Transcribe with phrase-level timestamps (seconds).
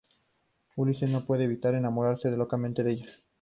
[0.77, 3.05] Ulises no puede evitar enamorarse locamente de ella.